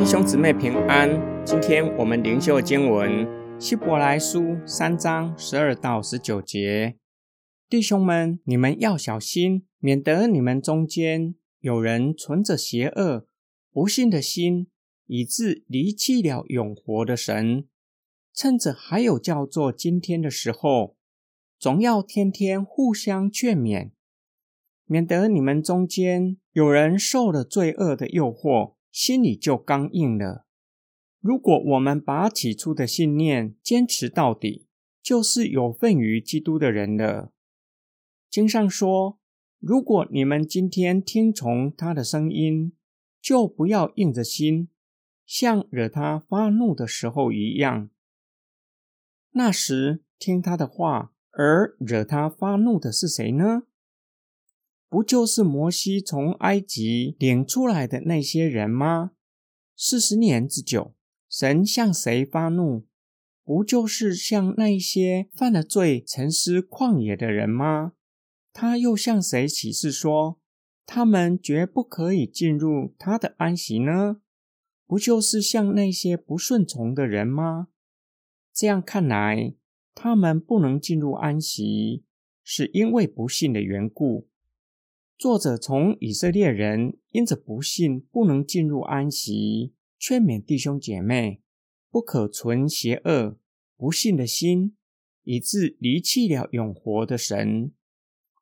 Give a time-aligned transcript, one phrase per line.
[0.00, 3.28] 弟兄姊妹平安，今天我们灵修经文
[3.60, 6.96] 希伯来书三章十二到十九节。
[7.68, 13.26] 弟兄们，你们要小心，免得你们中间有人存着邪恶、
[13.70, 14.68] 不信的心，
[15.06, 17.68] 以致离弃了永活的神。
[18.34, 20.96] 趁着还有叫做今天的时候，
[21.60, 23.90] 总要天天互相劝勉，
[24.86, 30.46] 免得你们中间有人受了罪恶的诱惑，心里就刚硬了。
[31.20, 34.68] 如果我们把起初的信念坚持到底，
[35.02, 37.30] 就是有份于基督的人了。
[38.30, 39.18] 经上说
[39.60, 42.72] ：“如果你们今天听从他的声音，
[43.20, 44.70] 就不要硬着心，
[45.26, 47.90] 像惹他发怒的时候一样。
[49.32, 53.62] 那时听他的话而惹他发怒的是谁呢？
[54.88, 59.12] 不就是摩西从埃及领出来的那些人吗？
[59.76, 60.94] 四十年之久，
[61.28, 62.86] 神向谁发怒？
[63.44, 67.92] 不就是向那些犯了罪、沉思旷野的人吗？”
[68.52, 70.40] 他又向谁启示说，
[70.84, 74.20] 他们绝不可以进入他的安息呢？
[74.86, 77.68] 不就是向那些不顺从的人吗？
[78.52, 79.54] 这样看来，
[80.02, 82.04] 他们不能进入安息，
[82.42, 84.26] 是因为不信的缘故。
[85.18, 91.42] 作者从以色列人因着不信不能进入安息，劝勉弟兄姐妹
[91.90, 93.36] 不可存邪恶、
[93.76, 94.74] 不信的心，
[95.24, 97.74] 以致离弃了永活的神。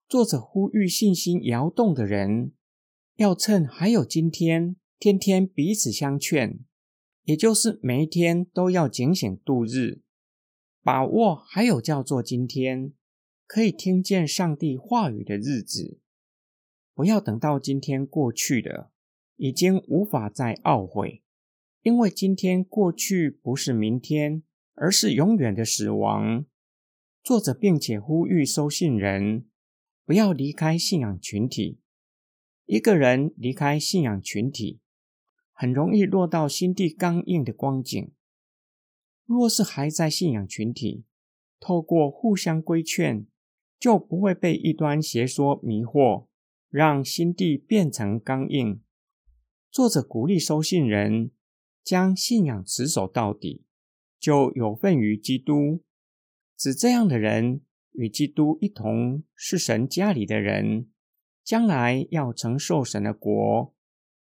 [0.08, 2.52] 作者呼吁信心摇动的人，
[3.16, 6.60] 要趁还有今天，天天彼此相劝，
[7.24, 10.02] 也就是每一天都要警醒度日，
[10.88, 12.94] 把握还有叫做今天
[13.46, 16.00] 可以听见上帝话语的日子，
[16.94, 18.90] 不要等到今天过去了，
[19.36, 21.22] 已经无法再懊悔，
[21.82, 24.42] 因为今天过去不是明天，
[24.76, 26.46] 而是永远的死亡。
[27.22, 29.44] 作者并且呼吁收信人。
[30.06, 31.80] 不要离开信仰群体。
[32.64, 34.80] 一个人离开信仰群体，
[35.52, 38.10] 很容易落到心地刚硬的光景。
[39.28, 41.04] 若是还在信仰群体，
[41.60, 43.26] 透过互相规劝，
[43.78, 46.26] 就不会被异端邪说迷惑，
[46.70, 48.80] 让心地变成刚硬。
[49.70, 51.30] 作者鼓励收信人
[51.84, 53.64] 将信仰持守到底，
[54.18, 55.84] 就有份于基督。
[56.56, 57.60] 指这样的人。
[57.92, 60.88] 与基督一同是神家里的人，
[61.42, 63.74] 将来要承受神的国，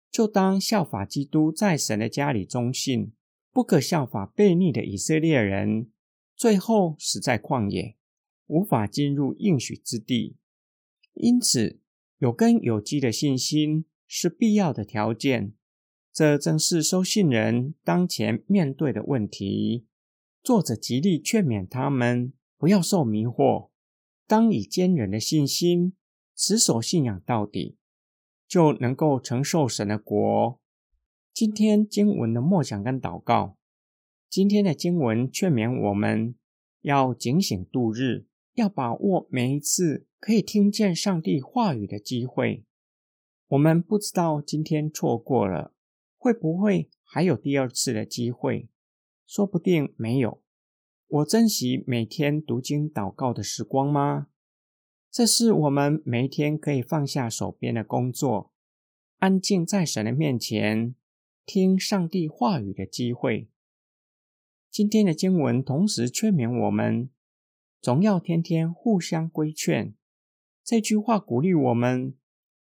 [0.09, 3.11] 就当效法基督在神的家里忠信，
[3.55, 5.89] 不可效法悖逆的以色列人，
[6.35, 7.95] 最后死在旷野，
[8.47, 10.35] 无法进入应许之地。
[11.13, 11.79] 因此，
[12.17, 15.53] 有根有基的信心是必要的条件。
[16.11, 19.85] 这正是收信人当前面对的问题。
[20.43, 22.33] 作者极力劝勉他们。
[22.57, 23.69] 不要受迷惑，
[24.27, 25.93] 当以坚韧的信心
[26.35, 27.77] 持守信仰到底，
[28.49, 30.59] 就能够承受神的国。
[31.35, 33.57] 今天经文的默想跟祷告，
[34.29, 36.33] 今天的经文劝勉我们
[36.79, 42.63] 要警醒度日，要把握每一次可以听见上帝话语的机会。
[43.49, 45.73] 我们不知道今天错过了，
[46.17, 48.69] 会不会还有第二次的机会？
[49.27, 50.41] 说不定没有。
[51.05, 54.27] 我珍惜每天读经祷告的时光吗？
[55.11, 58.53] 这是我们每一天可以放下手边的工作，
[59.17, 60.95] 安静在神的面前
[61.45, 63.47] 听上帝话语的机会。
[64.71, 67.09] 今天的经文同时劝勉我们，
[67.79, 69.93] 总要天天互相规劝。
[70.63, 72.15] 这句话鼓励我们，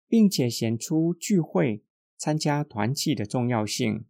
[0.09, 1.85] 并且显出聚会、
[2.17, 4.05] 参加团契的重要性。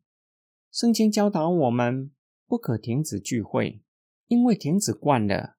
[0.71, 2.09] 圣经教导我们，
[2.47, 3.81] 不可停止聚会。
[4.27, 5.57] 因为停止惯了，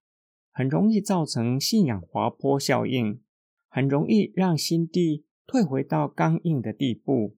[0.50, 3.20] 很容易造成信仰滑坡效应，
[3.68, 7.36] 很容易让心地退回到刚硬的地步。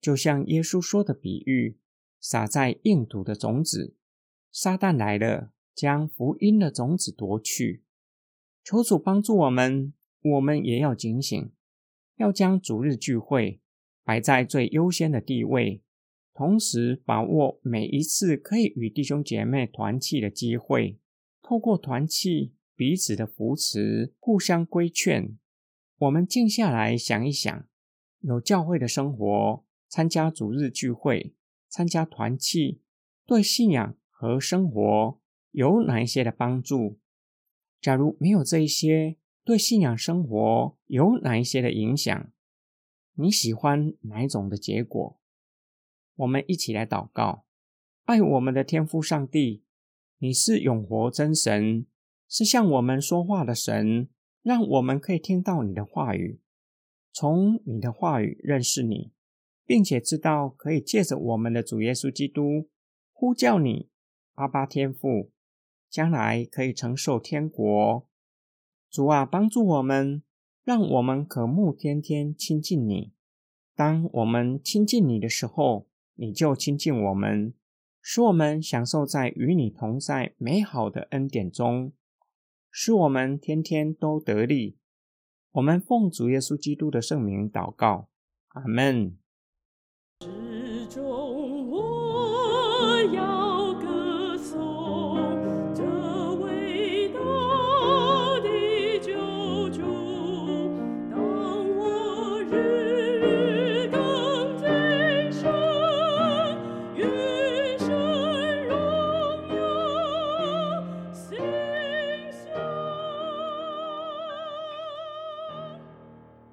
[0.00, 1.76] 就像耶稣说的比喻，
[2.18, 3.94] 撒在硬土的种子，
[4.50, 7.82] 撒旦来了，将福音的种子夺去。
[8.64, 9.92] 求主帮助我们，
[10.22, 11.50] 我们也要警醒，
[12.16, 13.60] 要将主日聚会
[14.04, 15.82] 摆在最优先的地位。
[16.32, 20.98] 同时把握每一次可以与弟兄姐妹团契的机会，
[21.42, 25.36] 透过团契彼此的扶持、互相规劝，
[25.98, 27.66] 我们静下来想一想，
[28.20, 31.34] 有教会的生活、参加主日聚会、
[31.68, 32.80] 参加团契，
[33.26, 35.20] 对信仰和生活
[35.50, 37.00] 有哪一些的帮助？
[37.80, 42.32] 假如没有这一些，对信仰生活有哪一些的影响？
[43.14, 45.18] 你喜欢哪一种的结果？
[46.14, 47.44] 我们一起来祷告：
[48.04, 49.64] 爱我们的天父上帝，
[50.18, 51.84] 你是永活真神，
[52.28, 54.08] 是向我们说话的神，
[54.42, 56.40] 让我们可以听到你的话语，
[57.12, 59.10] 从你的话语认识你，
[59.70, 62.68] 并且知道可以借着我们的主耶稣基督
[63.12, 63.88] 呼叫你
[64.34, 65.30] 阿巴天父，
[65.88, 68.04] 将来可以承受天国。
[68.90, 70.24] 主啊，帮助我们，
[70.64, 73.12] 让我们渴慕天天亲近你。
[73.76, 75.86] 当我们亲近你的时候，
[76.16, 77.54] 你就亲近我们，
[78.02, 81.92] 使我们享受在与你同在美好的恩典中，
[82.72, 84.78] 使我们天天都得力。
[85.52, 88.08] 我们奉主耶稣基督的圣名祷告，
[88.48, 89.16] 阿门。
[90.22, 91.59] 始终